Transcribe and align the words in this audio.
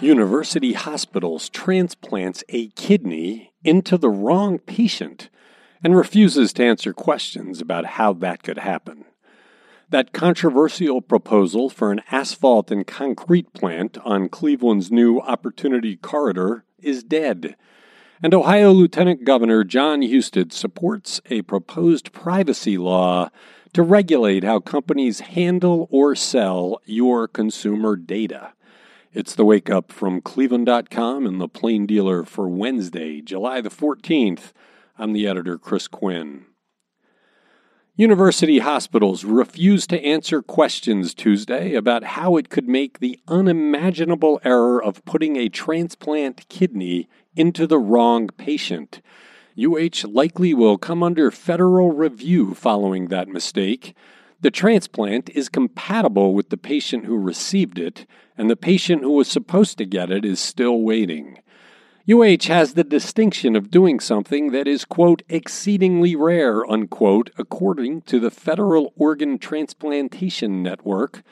University 0.00 0.72
Hospitals 0.72 1.48
transplants 1.48 2.42
a 2.48 2.68
kidney 2.70 3.52
into 3.62 3.96
the 3.96 4.10
wrong 4.10 4.58
patient 4.58 5.30
and 5.82 5.96
refuses 5.96 6.52
to 6.54 6.64
answer 6.64 6.92
questions 6.92 7.60
about 7.60 7.86
how 7.86 8.12
that 8.12 8.42
could 8.42 8.58
happen. 8.58 9.04
That 9.90 10.12
controversial 10.12 11.00
proposal 11.00 11.70
for 11.70 11.92
an 11.92 12.02
asphalt 12.10 12.70
and 12.70 12.86
concrete 12.86 13.52
plant 13.52 13.96
on 14.04 14.28
Cleveland's 14.28 14.90
new 14.90 15.20
Opportunity 15.20 15.96
Corridor 15.96 16.64
is 16.80 17.04
dead. 17.04 17.54
And 18.22 18.34
Ohio 18.34 18.72
Lieutenant 18.72 19.24
Governor 19.24 19.62
Jon 19.62 20.02
Husted 20.02 20.52
supports 20.52 21.20
a 21.30 21.42
proposed 21.42 22.12
privacy 22.12 22.76
law 22.78 23.30
to 23.74 23.82
regulate 23.82 24.44
how 24.44 24.60
companies 24.60 25.20
handle 25.20 25.88
or 25.90 26.14
sell 26.14 26.80
your 26.84 27.28
consumer 27.28 27.96
data. 27.96 28.52
It's 29.14 29.36
the 29.36 29.44
wake 29.44 29.70
up 29.70 29.92
from 29.92 30.20
Cleveland.com 30.20 31.24
and 31.24 31.40
the 31.40 31.46
Plain 31.46 31.86
Dealer 31.86 32.24
for 32.24 32.48
Wednesday, 32.48 33.20
July 33.20 33.60
the 33.60 33.70
14th. 33.70 34.52
I'm 34.98 35.12
the 35.12 35.28
editor, 35.28 35.56
Chris 35.56 35.86
Quinn. 35.86 36.46
University 37.94 38.58
hospitals 38.58 39.24
refused 39.24 39.90
to 39.90 40.04
answer 40.04 40.42
questions 40.42 41.14
Tuesday 41.14 41.76
about 41.76 42.02
how 42.02 42.36
it 42.36 42.48
could 42.48 42.68
make 42.68 42.98
the 42.98 43.20
unimaginable 43.28 44.40
error 44.42 44.82
of 44.82 45.04
putting 45.04 45.36
a 45.36 45.48
transplant 45.48 46.48
kidney 46.48 47.08
into 47.36 47.68
the 47.68 47.78
wrong 47.78 48.26
patient. 48.36 49.00
UH 49.56 50.08
likely 50.08 50.54
will 50.54 50.76
come 50.76 51.04
under 51.04 51.30
federal 51.30 51.92
review 51.92 52.52
following 52.52 53.06
that 53.06 53.28
mistake. 53.28 53.94
The 54.40 54.50
transplant 54.50 55.30
is 55.30 55.48
compatible 55.48 56.34
with 56.34 56.50
the 56.50 56.56
patient 56.56 57.06
who 57.06 57.16
received 57.16 57.78
it, 57.78 58.06
and 58.36 58.50
the 58.50 58.56
patient 58.56 59.02
who 59.02 59.12
was 59.12 59.28
supposed 59.28 59.78
to 59.78 59.86
get 59.86 60.10
it 60.10 60.24
is 60.24 60.40
still 60.40 60.80
waiting. 60.80 61.38
UH 62.06 62.48
has 62.48 62.74
the 62.74 62.84
distinction 62.84 63.56
of 63.56 63.70
doing 63.70 63.98
something 63.98 64.50
that 64.50 64.68
is, 64.68 64.84
quote, 64.84 65.22
exceedingly 65.30 66.14
rare, 66.14 66.70
unquote, 66.70 67.30
according 67.38 68.02
to 68.02 68.20
the 68.20 68.30
Federal 68.30 68.92
Organ 68.96 69.38
Transplantation 69.38 70.62
Network. 70.62 71.22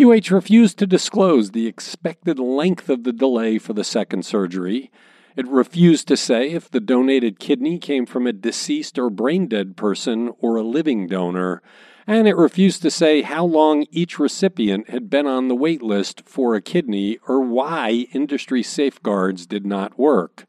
UH 0.00 0.30
refused 0.30 0.78
to 0.78 0.86
disclose 0.86 1.50
the 1.50 1.66
expected 1.66 2.38
length 2.38 2.88
of 2.88 3.04
the 3.04 3.12
delay 3.12 3.58
for 3.58 3.74
the 3.74 3.84
second 3.84 4.24
surgery. 4.24 4.90
It 5.36 5.46
refused 5.48 6.08
to 6.08 6.16
say 6.16 6.50
if 6.50 6.70
the 6.70 6.80
donated 6.80 7.38
kidney 7.38 7.78
came 7.78 8.06
from 8.06 8.26
a 8.26 8.32
deceased 8.32 8.98
or 8.98 9.10
brain 9.10 9.48
dead 9.48 9.76
person 9.76 10.32
or 10.40 10.56
a 10.56 10.62
living 10.62 11.06
donor 11.08 11.62
and 12.06 12.28
it 12.28 12.36
refused 12.36 12.82
to 12.82 12.90
say 12.90 13.22
how 13.22 13.44
long 13.44 13.86
each 13.90 14.18
recipient 14.18 14.90
had 14.90 15.10
been 15.10 15.26
on 15.26 15.48
the 15.48 15.54
wait 15.54 15.82
list 15.82 16.22
for 16.24 16.54
a 16.54 16.62
kidney 16.62 17.18
or 17.26 17.40
why 17.40 18.06
industry 18.12 18.62
safeguards 18.62 19.46
did 19.46 19.66
not 19.66 19.98
work. 19.98 20.46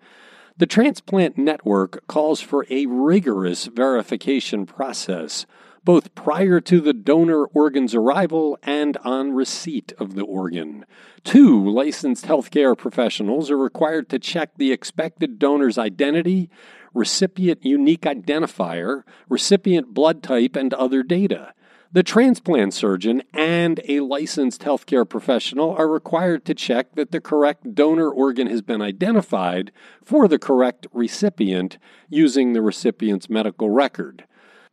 The 0.58 0.68
Transplant 0.68 1.38
Network 1.38 2.06
calls 2.08 2.42
for 2.42 2.66
a 2.70 2.86
rigorous 2.86 3.66
verification 3.66 4.66
process, 4.66 5.46
both 5.88 6.14
prior 6.16 6.60
to 6.60 6.82
the 6.82 6.92
donor 6.92 7.46
organ's 7.46 7.96
arrival 7.96 8.60
and 8.62 8.98
on 9.06 9.32
receipt 9.32 9.94
of 9.98 10.16
the 10.16 10.24
organ. 10.26 10.86
Two 11.24 11.66
licensed 11.66 12.26
healthcare 12.26 12.78
professionals 12.78 13.50
are 13.50 13.58
required 13.58 14.10
to 14.10 14.20
check 14.20 14.50
the 14.58 14.74
expected 14.74 15.40
donor's 15.40 15.78
identity, 15.78 16.50
recipient 16.94 17.64
unique 17.64 18.02
identifier, 18.02 19.04
recipient 19.30 19.94
blood 19.94 20.22
type, 20.22 20.58
and 20.58 20.74
other 20.74 21.04
data. 21.04 21.54
The 21.94 22.04
transplant 22.04 22.74
surgeon 22.74 23.24
and 23.34 23.80
a 23.88 24.02
licensed 24.02 24.64
healthcare 24.64 25.08
professional 25.08 25.74
are 25.74 25.88
required 25.88 26.44
to 26.48 26.54
check 26.54 26.96
that 26.96 27.12
the 27.12 27.22
correct 27.22 27.76
donor 27.76 28.10
organ 28.10 28.48
has 28.48 28.62
been 28.62 28.82
identified 28.82 29.72
for 30.04 30.28
the 30.28 30.38
correct 30.38 30.86
recipient 30.92 31.78
using 32.10 32.52
the 32.52 32.62
recipient's 32.62 33.30
medical 33.30 33.70
record. 33.70 34.26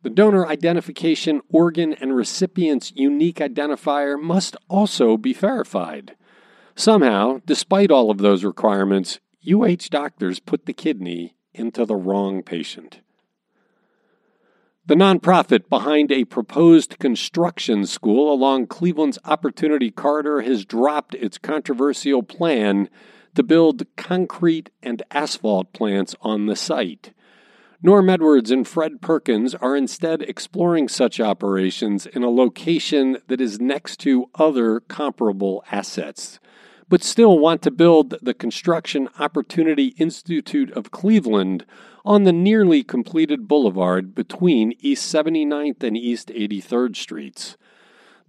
The 0.05 0.11
donor 0.11 0.45
identification 0.45 1.41
organ 1.49 1.91
and 1.95 2.15
recipient's 2.15 2.93
unique 2.95 3.37
identifier 3.37 4.21
must 4.21 4.55
also 4.69 5.17
be 5.17 5.33
verified. 5.33 6.15
Somehow, 6.75 7.41
despite 7.47 7.89
all 7.89 8.11
of 8.11 8.19
those 8.19 8.43
requirements, 8.43 9.19
UH 9.51 9.89
doctors 9.89 10.39
put 10.39 10.67
the 10.67 10.73
kidney 10.73 11.37
into 11.55 11.87
the 11.87 11.95
wrong 11.95 12.43
patient. 12.43 12.99
The 14.85 14.93
nonprofit 14.93 15.69
behind 15.69 16.11
a 16.11 16.25
proposed 16.25 16.99
construction 16.99 17.87
school 17.87 18.31
along 18.31 18.67
Cleveland's 18.67 19.17
Opportunity 19.25 19.89
Corridor 19.89 20.41
has 20.41 20.65
dropped 20.65 21.15
its 21.15 21.39
controversial 21.39 22.21
plan 22.21 22.89
to 23.33 23.41
build 23.41 23.87
concrete 23.95 24.69
and 24.83 25.01
asphalt 25.09 25.73
plants 25.73 26.13
on 26.21 26.45
the 26.45 26.55
site. 26.55 27.11
Norm 27.85 28.09
Edwards 28.09 28.49
and 28.49 28.67
Fred 28.67 28.99
Perkins 28.99 29.53
are 29.53 29.75
instead 29.75 30.23
exploring 30.23 30.87
such 30.87 31.19
operations 31.19 32.07
in 32.07 32.23
a 32.23 32.31
location 32.31 33.19
that 33.27 33.39
is 33.39 33.59
next 33.59 33.97
to 33.97 34.27
other 34.33 34.79
comparable 34.79 35.63
assets 35.71 36.39
but 36.89 37.03
still 37.03 37.37
want 37.37 37.61
to 37.61 37.69
build 37.69 38.15
the 38.23 38.33
Construction 38.33 39.07
Opportunity 39.19 39.89
Institute 39.99 40.71
of 40.71 40.89
Cleveland 40.89 41.63
on 42.03 42.23
the 42.23 42.33
nearly 42.33 42.83
completed 42.83 43.47
boulevard 43.47 44.15
between 44.15 44.73
East 44.79 45.13
79th 45.13 45.83
and 45.83 45.95
East 45.95 46.29
83rd 46.29 46.95
Streets. 46.95 47.55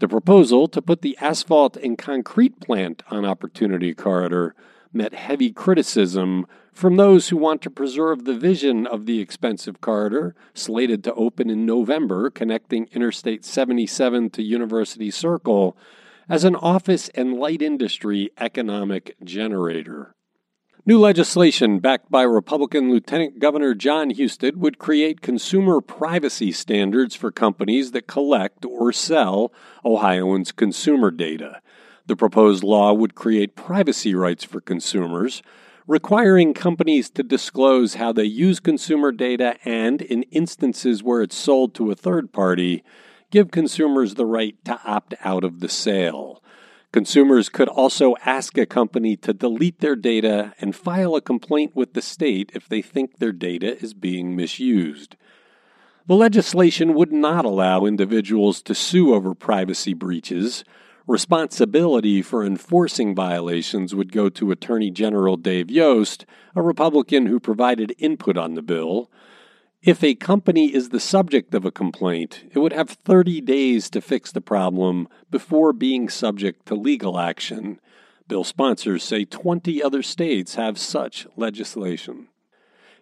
The 0.01 0.09
proposal 0.09 0.69
to 0.69 0.83
put 0.83 1.01
the 1.01 1.17
asphalt 1.19 1.79
and 1.79 1.97
concrete 1.97 2.61
plant 2.61 3.03
on 3.11 3.25
Opportunity 3.25 3.95
Corridor 3.95 4.55
met 4.97 5.15
heavy 5.15 5.53
criticism 5.53 6.47
from 6.73 6.97
those 6.97 7.29
who 7.29 7.37
want 7.37 7.63
to 7.63 7.71
preserve 7.71 8.25
the 8.25 8.37
vision 8.37 8.87
of 8.87 9.07
the 9.07 9.21
expensive 9.21 9.81
corridor, 9.81 10.35
slated 10.55 11.05
to 11.05 11.15
open 11.15 11.49
in 11.49 11.65
November, 11.65 12.31
connecting 12.31 12.89
Interstate 12.93 13.45
77 13.45 14.31
to 14.31 14.43
University 14.43 15.11
Circle 15.11 15.77
as 16.29 16.45
an 16.45 16.57
office 16.57 17.09
and 17.11 17.35
light 17.35 17.63
industry 17.63 18.31
economic 18.39 19.17
generator. 19.23 20.15
New 20.89 21.01
legislation 21.01 21.81
backed 21.81 22.11
by 22.13 22.23
Republican 22.23 22.91
Lieutenant 22.91 23.41
Governor 23.41 23.75
Jon 23.75 24.11
Husted 24.11 24.57
would 24.57 24.79
create 24.79 25.21
consumer 25.21 25.81
privacy 25.81 26.53
standards 26.53 27.17
for 27.17 27.33
companies 27.33 27.91
that 27.91 28.07
collect 28.07 28.65
or 28.65 28.93
sell 28.93 29.53
Ohioans' 29.85 30.53
consumer 30.53 31.11
data. 31.11 31.61
The 32.07 32.17
proposed 32.17 32.63
law 32.63 32.93
would 32.93 33.15
create 33.15 33.57
privacy 33.57 34.15
rights 34.15 34.45
for 34.45 34.61
consumers, 34.61 35.43
requiring 35.87 36.55
companies 36.55 37.11
to 37.11 37.23
disclose 37.23 37.95
how 37.95 38.13
they 38.13 38.25
use 38.25 38.61
consumer 38.61 39.13
data 39.13 39.57
and, 39.65 40.03
in 40.03 40.23
instances 40.25 41.03
where 41.03 41.23
it's 41.23 41.37
sold 41.37 41.75
to 41.75 41.91
a 41.91 41.97
third 41.97 42.33
party, 42.33 42.85
give 43.31 43.51
consumers 43.51 44.15
the 44.15 44.27
right 44.27 44.57
to 44.65 44.81
opt 44.85 45.15
out 45.25 45.45
of 45.45 45.61
the 45.61 45.69
sale. 45.69 46.43
Consumers 46.93 47.49
could 47.49 47.69
also 47.69 48.15
ask 48.25 48.57
a 48.57 48.65
company 48.65 49.17
to 49.17 49.35
delete 49.35 49.81
their 49.81 49.97
data 49.97 50.55
and 50.61 50.75
file 50.75 51.15
a 51.15 51.21
complaint 51.21 51.75
with 51.75 51.93
the 51.93 52.03
state 52.03 52.51
if 52.55 52.69
they 52.69 52.81
think 52.81 53.19
their 53.19 53.33
data 53.33 53.79
is 53.83 53.93
being 53.93 54.35
misused. 54.35 55.17
The 56.07 56.15
legislation 56.15 56.95
would 56.95 57.13
not 57.13 57.45
allow 57.45 57.85
individuals 57.85 58.63
to 58.63 58.75
sue 58.75 59.13
over 59.13 59.35
privacy 59.35 59.93
breaches. 59.93 60.65
Responsibility 61.09 62.21
for 62.21 62.45
enforcing 62.45 63.15
violations 63.15 63.95
would 63.95 64.11
go 64.11 64.29
to 64.29 64.51
Attorney 64.51 64.91
General 64.91 65.37
Dave 65.37 65.71
Yost, 65.71 66.27
a 66.57 66.63
Republican 66.63 67.27
who 67.27 67.39
provided 67.39 67.95
input 67.99 68.37
on 68.37 68.55
the 68.55 68.63
bill. 68.63 69.09
If 69.81 70.03
a 70.03 70.17
company 70.17 70.75
is 70.75 70.89
the 70.89 70.99
subject 70.99 71.55
of 71.55 71.65
a 71.65 71.71
complaint, 71.71 72.51
it 72.53 72.59
would 72.59 72.73
have 72.73 72.91
30 72.91 73.41
days 73.43 73.89
to 73.91 74.01
fix 74.01 74.33
the 74.33 74.41
problem 74.41 75.07
before 75.31 75.73
being 75.73 76.09
subject 76.09 76.67
to 76.67 76.75
legal 76.75 77.21
action. 77.21 77.79
Bill 78.27 78.43
sponsors 78.43 79.05
say 79.05 79.25
20 79.25 79.81
other 79.81 80.03
states 80.03 80.57
have 80.57 80.77
such 80.77 81.29
legislation. 81.37 82.27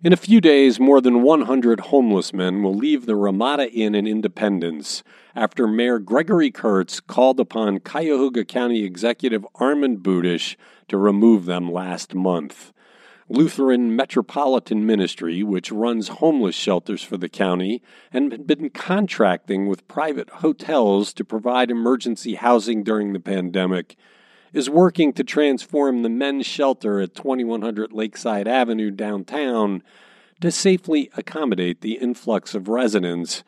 In 0.02 0.12
a 0.12 0.17
few 0.17 0.41
days, 0.41 0.81
more 0.81 1.00
than 1.00 1.23
100 1.23 1.81
homeless 1.81 2.32
men 2.32 2.62
will 2.62 2.75
leave 2.75 3.06
the 3.06 3.17
Ramada 3.17 3.70
Inn 3.70 3.94
in 3.94 4.06
Independence 4.06 5.02
after 5.35 5.67
Mayor 5.67 5.99
Gregory 5.99 6.50
Kurtz 6.50 7.00
called 7.00 7.38
upon 7.41 7.79
Cuyahoga 7.79 8.44
County 8.44 8.85
Executive 8.85 9.46
Armond 9.55 9.99
Budish 9.99 10.56
to 10.88 10.99
remove 10.99 11.46
them 11.46 11.70
last 11.70 12.14
month. 12.14 12.73
Lutheran 13.29 13.96
Metropolitan 13.96 14.85
Ministry, 14.85 15.43
which 15.43 15.73
runs 15.73 16.08
homeless 16.08 16.55
shelters 16.55 17.02
for 17.02 17.17
the 17.17 17.29
county 17.29 17.81
and 18.12 18.32
had 18.32 18.46
been 18.46 18.69
contracting 18.70 19.67
with 19.67 19.88
private 19.88 20.29
hotels 20.29 21.14
to 21.14 21.25
provide 21.25 21.70
emergency 21.70 22.35
housing 22.35 22.82
during 22.82 23.12
the 23.14 23.20
pandemic, 23.20 23.96
is 24.54 24.70
working 24.70 25.12
to 25.12 25.24
transform 25.24 26.02
the 26.02 26.08
men's 26.08 26.46
shelter 26.46 27.00
at 27.00 27.14
2100 27.14 27.92
Lakeside 27.92 28.48
Avenue 28.48 28.90
downtown 28.90 29.82
to 30.40 30.50
safely 30.50 31.10
accommodate 31.16 31.80
the 31.80 31.94
influx 31.94 32.54
of 32.54 32.68
residents 32.68 33.42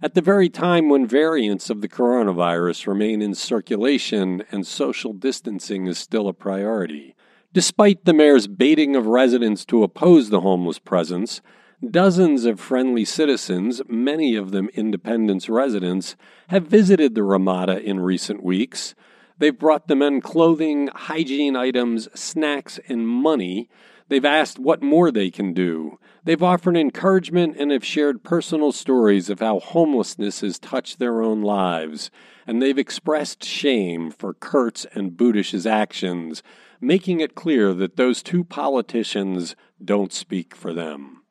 at 0.00 0.14
the 0.14 0.20
very 0.20 0.48
time 0.48 0.88
when 0.88 1.06
variants 1.06 1.68
of 1.68 1.80
the 1.80 1.88
coronavirus 1.88 2.86
remain 2.86 3.20
in 3.20 3.34
circulation 3.34 4.42
and 4.50 4.66
social 4.66 5.12
distancing 5.12 5.86
is 5.86 5.98
still 5.98 6.28
a 6.28 6.32
priority. 6.32 7.14
Despite 7.52 8.04
the 8.04 8.14
mayor's 8.14 8.46
baiting 8.46 8.96
of 8.96 9.06
residents 9.06 9.64
to 9.66 9.82
oppose 9.82 10.30
the 10.30 10.40
homeless 10.40 10.78
presence, 10.78 11.40
dozens 11.88 12.44
of 12.44 12.60
friendly 12.60 13.04
citizens, 13.04 13.82
many 13.88 14.36
of 14.36 14.52
them 14.52 14.70
Independence 14.74 15.48
residents, 15.48 16.16
have 16.48 16.66
visited 16.66 17.14
the 17.14 17.22
Ramada 17.22 17.80
in 17.80 18.00
recent 18.00 18.42
weeks. 18.42 18.94
They've 19.42 19.58
brought 19.58 19.88
the 19.88 19.96
men 19.96 20.20
clothing, 20.20 20.86
hygiene 20.94 21.56
items, 21.56 22.08
snacks, 22.14 22.78
and 22.88 23.08
money. 23.08 23.68
They've 24.06 24.24
asked 24.24 24.60
what 24.60 24.84
more 24.84 25.10
they 25.10 25.32
can 25.32 25.52
do. 25.52 25.98
They've 26.22 26.44
offered 26.44 26.76
encouragement 26.76 27.56
and 27.58 27.72
have 27.72 27.84
shared 27.84 28.22
personal 28.22 28.70
stories 28.70 29.28
of 29.28 29.40
how 29.40 29.58
homelessness 29.58 30.42
has 30.42 30.60
touched 30.60 31.00
their 31.00 31.20
own 31.20 31.42
lives. 31.42 32.08
And 32.46 32.62
they've 32.62 32.78
expressed 32.78 33.44
shame 33.44 34.12
for 34.12 34.32
Kurtz 34.32 34.86
and 34.94 35.16
Budish's 35.16 35.66
actions 35.66 36.44
making 36.80 37.18
it 37.18 37.34
clear 37.34 37.74
that 37.74 37.96
those 37.96 38.22
two 38.22 38.44
politicians 38.44 39.56
don't 39.84 40.12
speak 40.12 40.54
for 40.54 40.72
them. 40.72 41.24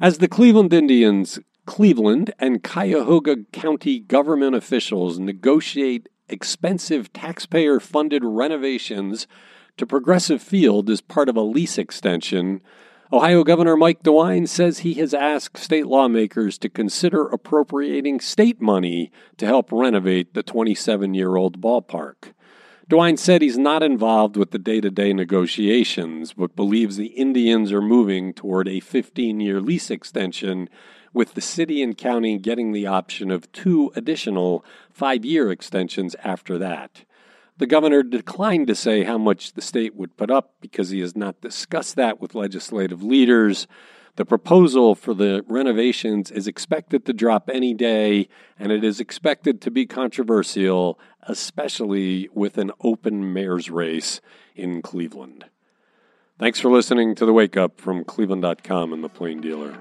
As 0.00 0.16
the 0.16 0.28
Cleveland 0.28 0.72
Indians, 0.72 1.38
Cleveland 1.66 2.32
and 2.38 2.62
Cuyahoga 2.62 3.44
County 3.52 4.00
government 4.00 4.54
officials 4.54 5.18
negotiate 5.18 6.08
expensive 6.28 7.12
taxpayer 7.12 7.80
funded 7.80 8.22
renovations 8.24 9.26
to 9.76 9.86
Progressive 9.86 10.42
Field 10.42 10.90
as 10.90 11.00
part 11.00 11.28
of 11.28 11.36
a 11.36 11.42
lease 11.42 11.78
extension, 11.78 12.60
Ohio 13.12 13.44
Governor 13.44 13.76
Mike 13.76 14.02
DeWine 14.02 14.48
says 14.48 14.78
he 14.78 14.94
has 14.94 15.12
asked 15.12 15.58
state 15.58 15.86
lawmakers 15.86 16.56
to 16.58 16.70
consider 16.70 17.26
appropriating 17.28 18.20
state 18.20 18.60
money 18.60 19.12
to 19.36 19.44
help 19.44 19.70
renovate 19.70 20.32
the 20.32 20.42
27 20.42 21.12
year 21.12 21.36
old 21.36 21.60
ballpark. 21.60 22.32
DeWine 22.90 23.18
said 23.18 23.42
he's 23.42 23.58
not 23.58 23.82
involved 23.82 24.36
with 24.36 24.50
the 24.50 24.58
day 24.58 24.80
to 24.80 24.90
day 24.90 25.12
negotiations, 25.12 26.32
but 26.32 26.56
believes 26.56 26.96
the 26.96 27.06
Indians 27.06 27.72
are 27.72 27.82
moving 27.82 28.32
toward 28.32 28.66
a 28.66 28.80
15 28.80 29.40
year 29.40 29.60
lease 29.60 29.90
extension, 29.90 30.68
with 31.12 31.34
the 31.34 31.40
city 31.40 31.82
and 31.82 31.96
county 31.96 32.38
getting 32.38 32.72
the 32.72 32.86
option 32.86 33.30
of 33.30 33.50
two 33.52 33.92
additional 33.94 34.64
five 34.90 35.24
year 35.24 35.50
extensions 35.50 36.16
after 36.24 36.58
that. 36.58 37.04
The 37.58 37.66
governor 37.66 38.02
declined 38.02 38.66
to 38.68 38.74
say 38.74 39.04
how 39.04 39.18
much 39.18 39.52
the 39.52 39.62
state 39.62 39.94
would 39.94 40.16
put 40.16 40.30
up 40.30 40.54
because 40.60 40.90
he 40.90 41.00
has 41.00 41.14
not 41.14 41.40
discussed 41.40 41.96
that 41.96 42.20
with 42.20 42.34
legislative 42.34 43.02
leaders. 43.02 43.66
The 44.16 44.24
proposal 44.24 44.94
for 44.94 45.14
the 45.14 45.44
renovations 45.48 46.30
is 46.30 46.46
expected 46.46 47.06
to 47.06 47.12
drop 47.12 47.48
any 47.48 47.72
day, 47.72 48.28
and 48.58 48.70
it 48.70 48.84
is 48.84 49.00
expected 49.00 49.60
to 49.62 49.70
be 49.70 49.86
controversial, 49.86 50.98
especially 51.22 52.28
with 52.34 52.58
an 52.58 52.72
open 52.80 53.32
mayor's 53.32 53.70
race 53.70 54.20
in 54.54 54.82
Cleveland. 54.82 55.46
Thanks 56.38 56.58
for 56.58 56.70
listening 56.70 57.14
to 57.14 57.24
the 57.24 57.32
Wake 57.32 57.56
Up 57.56 57.80
from 57.80 58.04
Cleveland.com 58.04 58.92
and 58.92 59.04
the 59.04 59.08
Plain 59.08 59.40
Dealer. 59.40 59.78